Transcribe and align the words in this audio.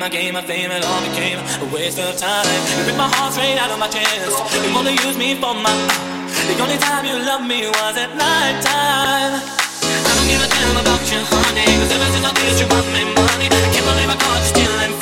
my 0.00 0.08
game, 0.08 0.32
my 0.32 0.40
fame, 0.40 0.70
it 0.70 0.82
all 0.82 1.02
became 1.02 1.36
a 1.36 1.74
waste 1.74 1.98
of 1.98 2.16
time. 2.16 2.46
You 2.72 2.84
ripped 2.88 2.96
my 2.96 3.10
heart 3.12 3.34
straight 3.34 3.58
out 3.60 3.70
of 3.70 3.78
my 3.78 3.86
chest. 3.86 4.32
You 4.64 4.72
only 4.72 4.92
used 4.92 5.18
me 5.18 5.34
for 5.34 5.52
my. 5.52 5.68
The 6.48 6.56
only 6.56 6.78
time 6.78 7.04
you 7.04 7.20
loved 7.20 7.44
me 7.44 7.68
was 7.68 7.96
at 8.00 8.16
night 8.16 8.56
time. 8.64 9.36
I 9.36 10.10
don't 10.16 10.24
give 10.24 10.40
a 10.40 10.48
damn 10.48 10.80
about 10.80 11.04
you, 11.04 11.20
honey. 11.20 11.68
Cause 11.84 11.92
ever 11.92 12.08
since 12.16 12.24
I 12.24 12.32
kissed 12.32 12.60
you, 12.64 12.68
want 12.72 12.88
me 12.96 13.04
money. 13.12 13.46
I 13.52 13.68
can't 13.76 13.84
believe 13.84 14.08
I 14.08 14.16
caught 14.16 14.40
you 14.40 14.48
stealing. 14.48 14.99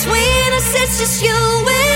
Between 0.00 0.52
us, 0.54 0.74
it's 0.76 0.98
just 0.98 1.22
you 1.22 1.30
and 1.30 1.89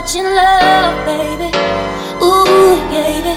much 0.00 0.16
in 0.16 0.24
love, 0.24 1.04
baby. 1.04 1.50
Ooh, 2.24 2.76
baby. 2.88 3.36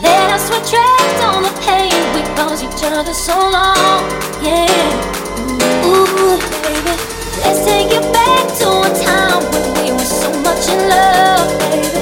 Let 0.00 0.32
us 0.32 0.48
retract 0.48 1.18
on 1.22 1.42
the 1.42 1.52
pain 1.66 1.92
we 2.14 2.22
caused 2.34 2.64
each 2.64 2.82
other 2.82 3.12
so 3.12 3.36
long, 3.36 4.00
yeah. 4.42 5.84
Ooh, 5.84 6.38
baby. 6.64 6.94
Let's 7.42 7.62
take 7.66 7.90
it 7.92 8.06
back 8.10 8.44
to 8.60 8.68
a 8.68 9.04
time 9.04 9.42
when 9.52 9.64
we 9.84 9.92
were 9.92 10.10
so 10.22 10.30
much 10.40 10.66
in 10.70 10.88
love, 10.88 11.58
baby. 11.70 11.95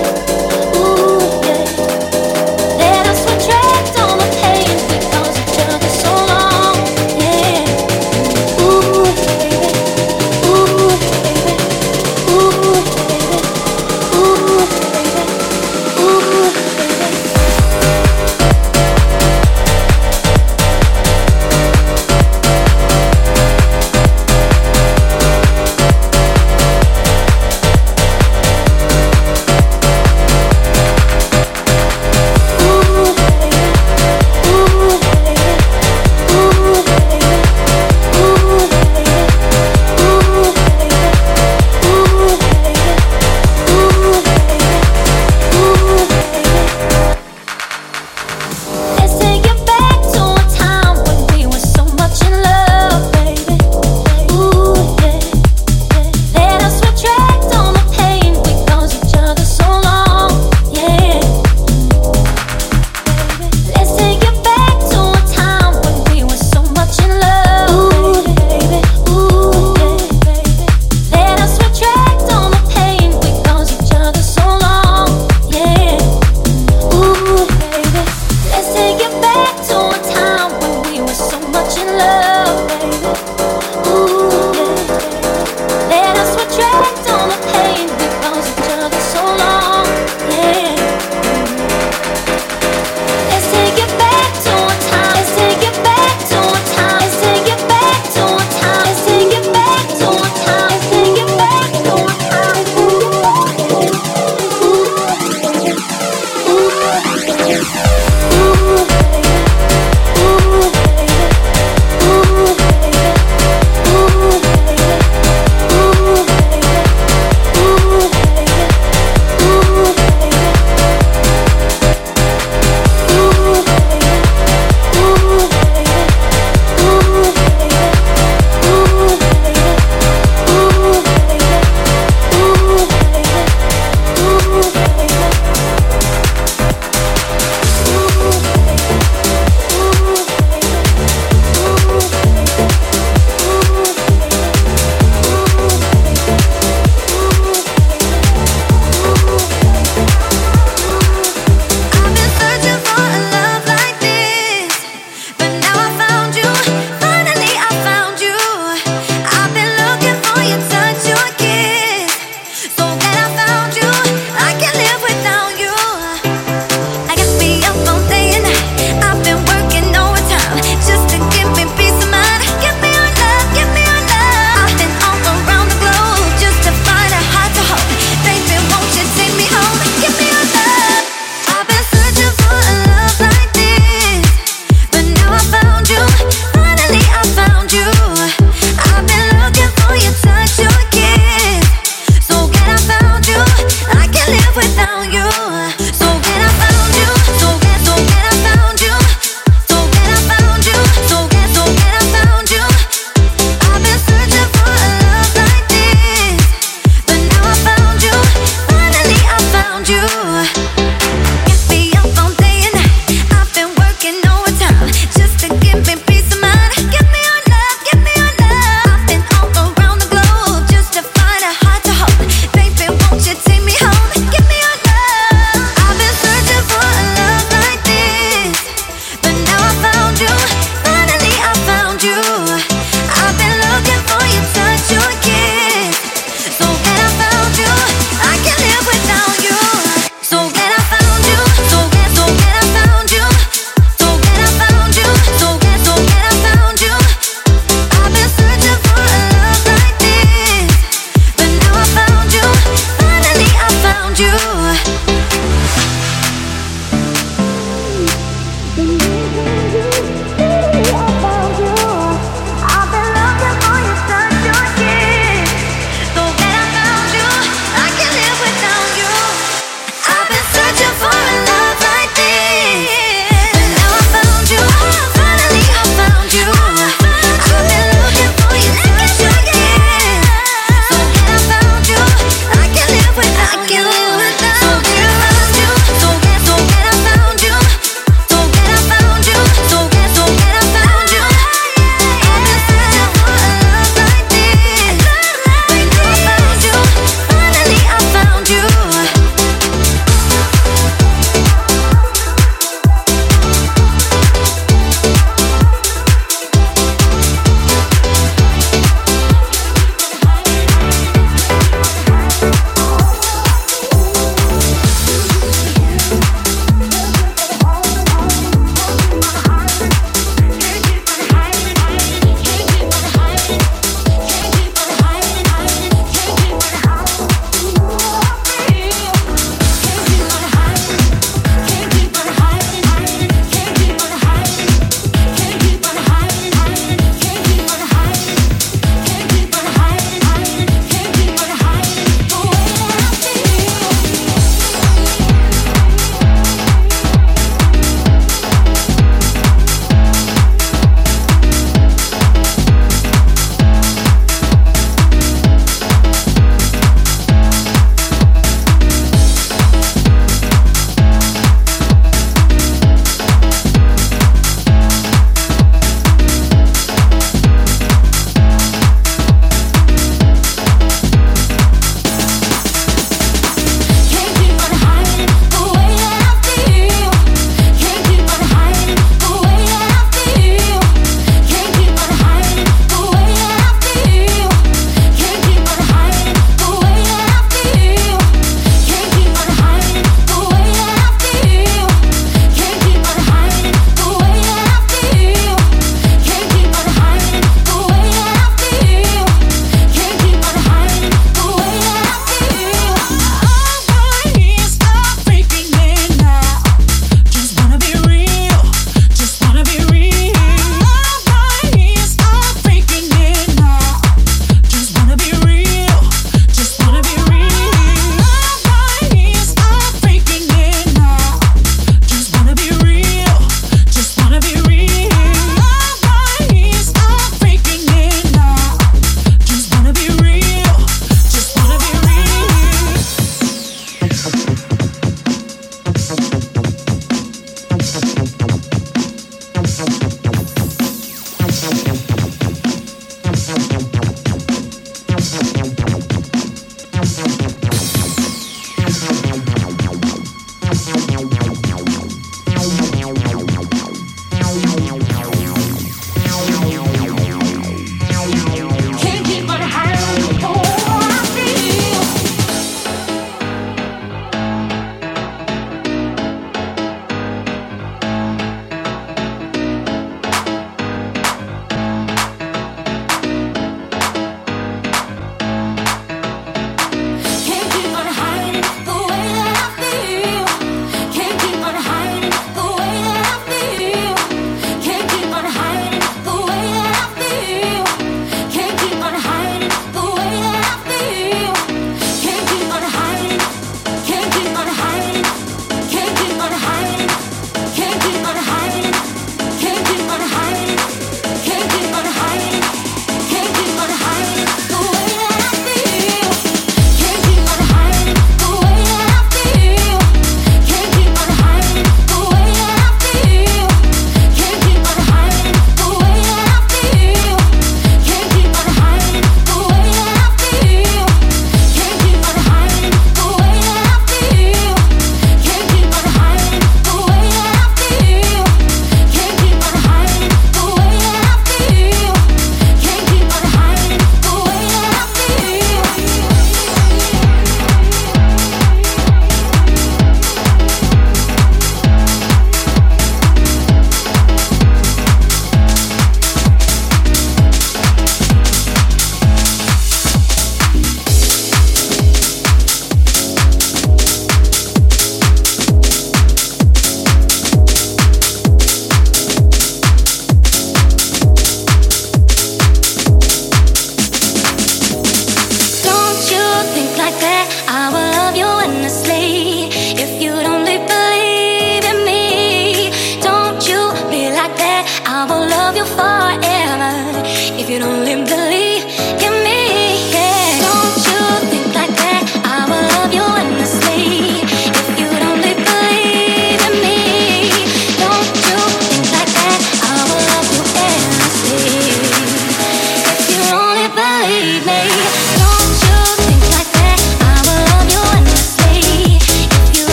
only 577.85 578.34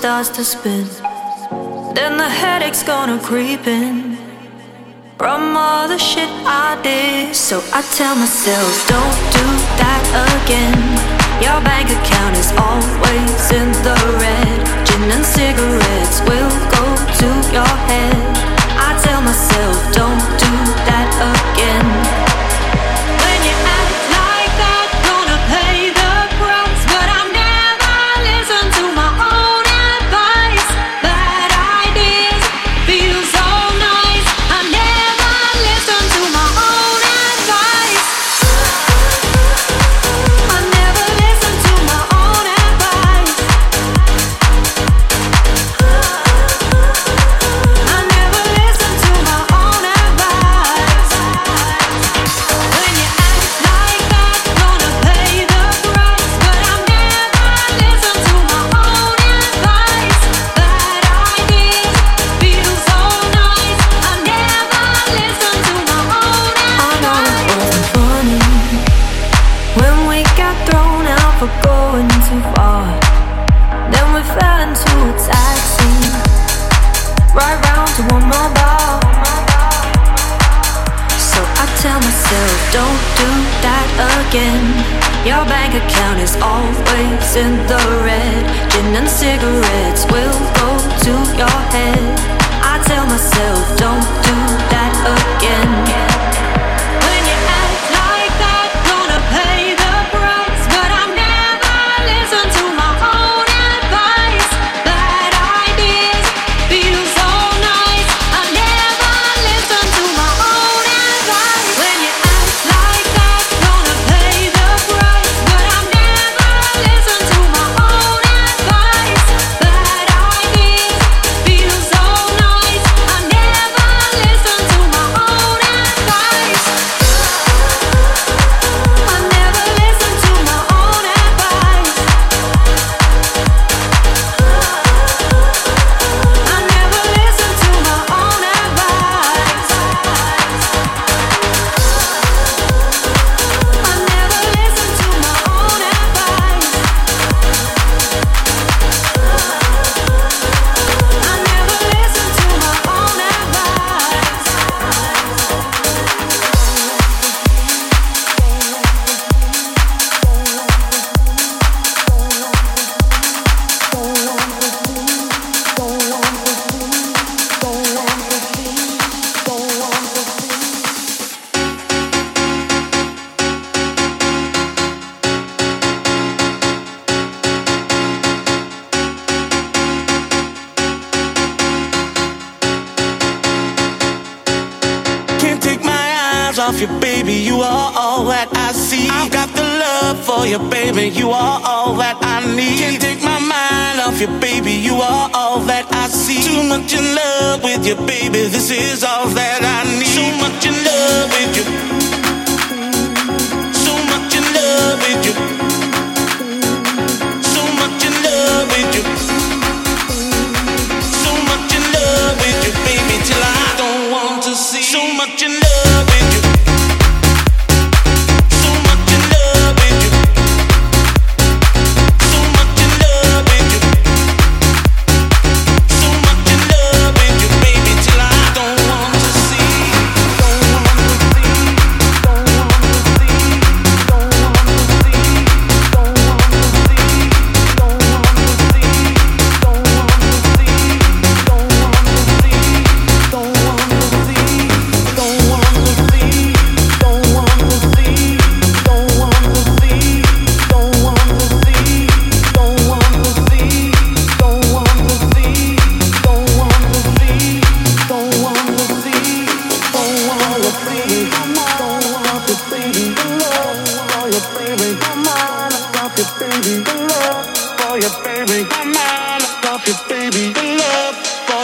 starts 0.00 0.30
to 0.30 0.42
spin. 0.42 0.86
Then 1.94 2.16
the 2.16 2.28
headache's 2.28 2.82
gonna 2.82 3.18
creep 3.18 3.66
in 3.66 4.16
from 5.18 5.54
all 5.54 5.86
the 5.88 5.98
shit 5.98 6.30
I 6.46 6.80
did. 6.82 7.36
So 7.36 7.60
I 7.78 7.82
tell 7.98 8.14
myself, 8.16 8.72
don't 8.88 9.18
do 9.36 9.46
that 9.80 10.04
again. 10.28 10.80
Your 11.44 11.60
bank 11.68 11.88
account 11.98 12.34
is 12.42 12.50
always 12.66 13.44
in 13.60 13.68
the 13.86 13.98
red. 14.24 14.58
Gin 14.86 15.04
and 15.16 15.26
cigarettes 15.36 16.18
will 16.28 16.52
go 16.76 16.84
to 17.20 17.28
your 17.56 17.72
head. 17.88 18.16
I 18.88 18.90
tell 19.04 19.20
myself, 19.20 19.76
don't 19.92 20.24
do 20.44 20.52
that 20.88 21.08
again. 21.20 21.49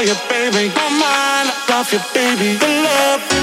your 0.07 0.17
baby. 0.29 0.71
come 0.73 1.03
on, 1.03 1.47
love 1.69 1.93
your 1.93 2.03
baby. 2.15 2.57
The 2.59 2.67
love. 2.67 3.36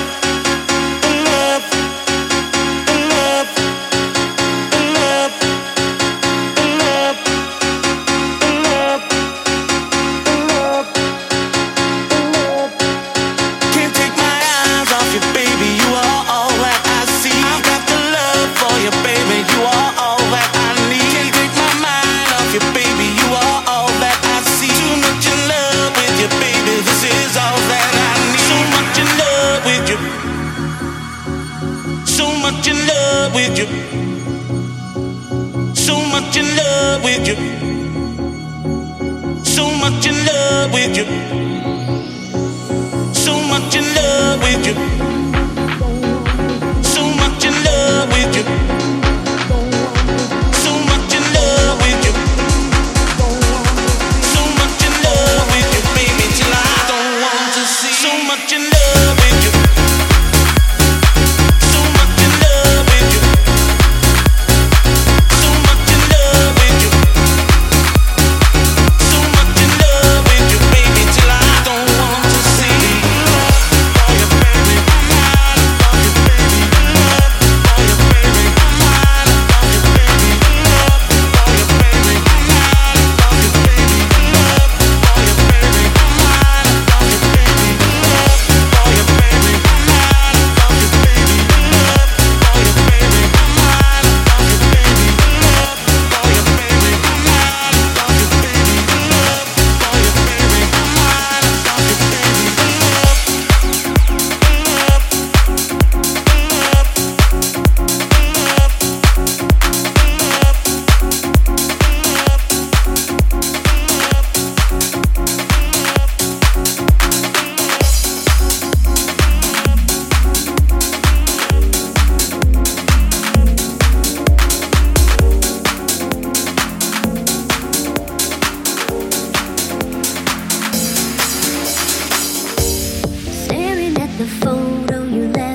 the 134.23 134.29
photo 134.29 135.03
you 135.03 135.27
left. 135.33 135.52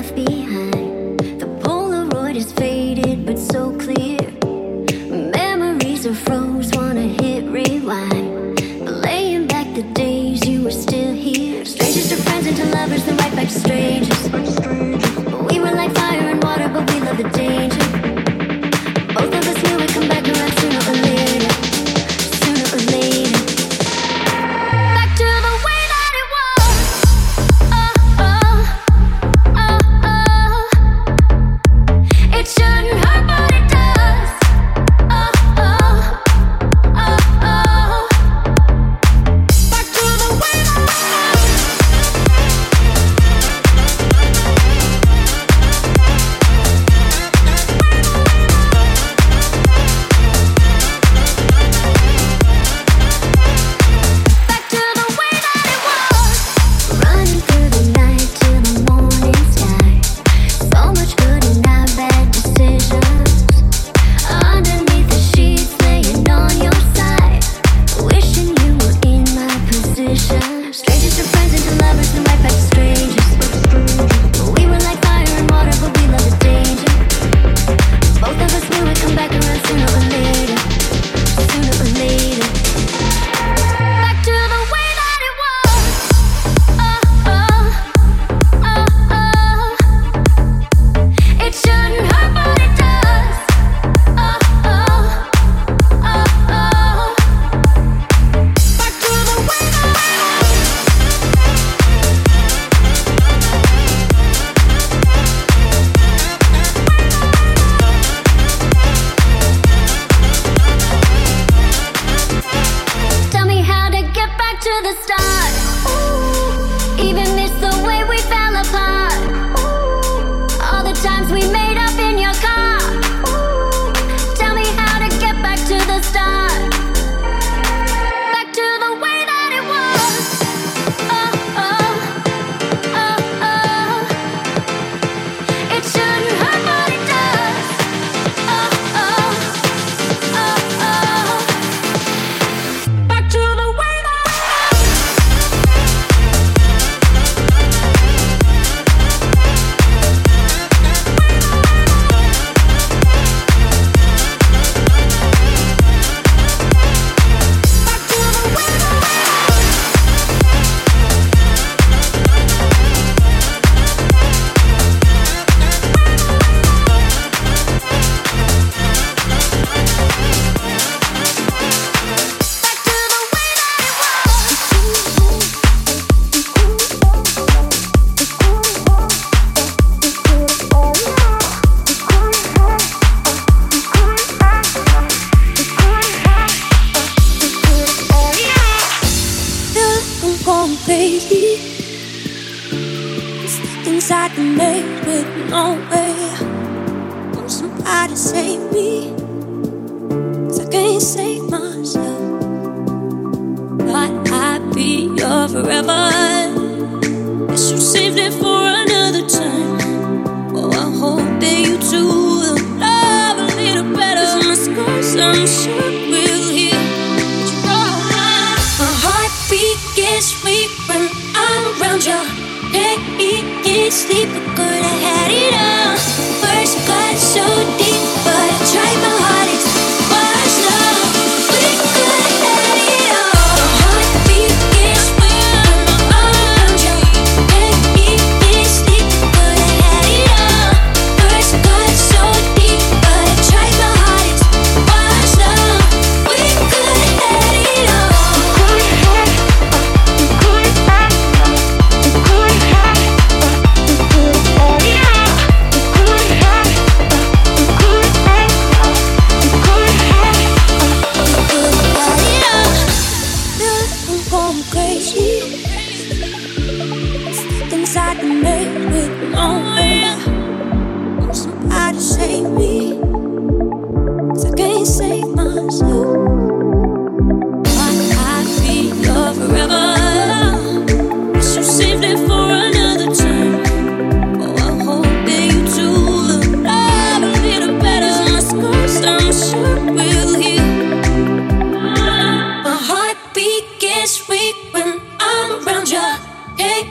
I'm 295.49 295.67
around 295.67 295.89
ya. 295.89 296.17
Hey, 296.57 296.83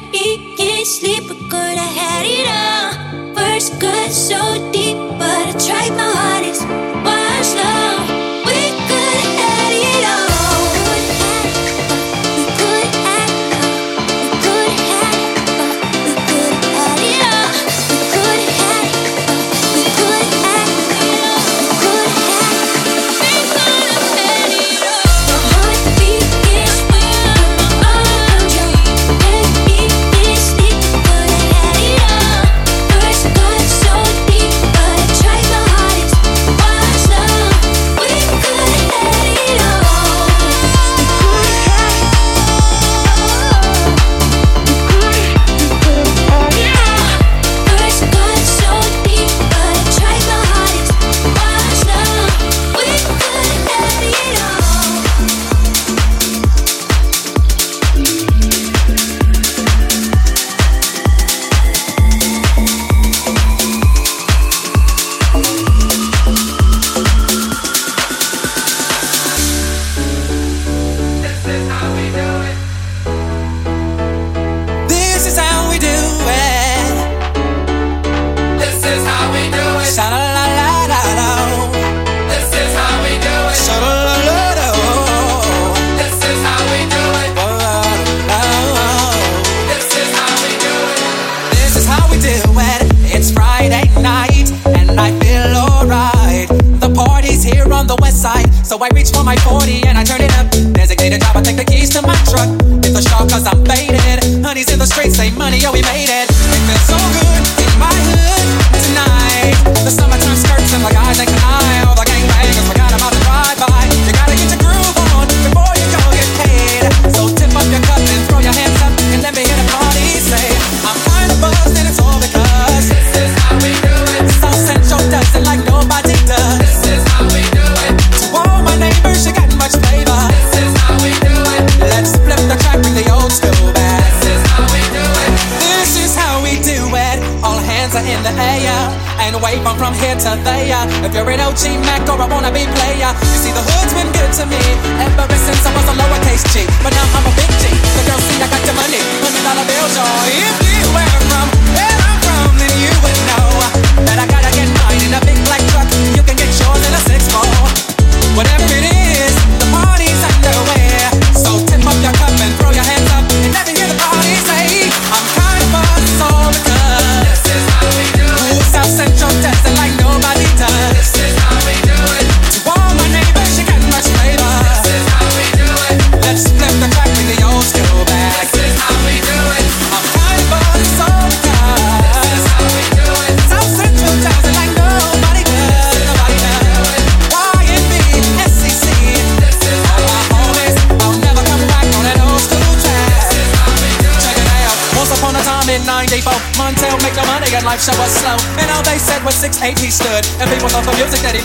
can't 0.56 0.86
sleep, 0.86 1.28
but 1.28 1.38
could 1.50 1.78
I 1.78 1.90
had 2.00 2.26
it 2.26 2.48
all. 2.50 3.34
First 3.36 3.80
cut 3.80 4.10
so 4.10 4.40
deep, 4.72 4.96
but 5.16 5.46
I 5.46 5.52
tried 5.52 5.92
my 5.96 6.10
hardest. 6.10 6.67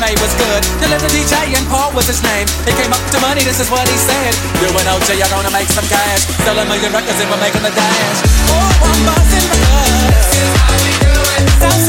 resume 0.03 0.19
was 0.19 0.33
good. 0.35 0.63
The 0.83 0.87
little 0.91 1.07
DJ 1.09 1.55
and 1.55 1.65
Paul 1.67 1.91
was 1.95 2.07
his 2.07 2.21
name. 2.23 2.47
He 2.67 2.73
came 2.75 2.91
up 2.91 2.99
to 3.11 3.19
money, 3.21 3.41
this 3.43 3.59
is 3.59 3.69
what 3.71 3.87
he 3.87 3.95
said. 3.95 4.35
You 4.59 4.67
and 4.67 4.87
OJ 4.91 5.21
are 5.23 5.31
gonna 5.31 5.51
make 5.51 5.69
some 5.71 5.87
cash. 5.87 6.27
Sell 6.43 6.59
a 6.59 6.65
million 6.65 6.91
records 6.91 7.19
and 7.19 7.29
we're 7.31 7.39
making 7.39 7.63
the 7.63 7.71
dash. 7.71 8.19
Oh, 8.51 8.69
one 8.83 8.99
buzzing 9.07 9.47
records. 9.47 10.27
This 10.27 10.43
is 10.43 10.51
how 10.59 10.75
we 10.83 10.91
do 10.99 11.15
it. 11.39 11.82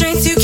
strength 0.00 0.26
you. 0.26 0.39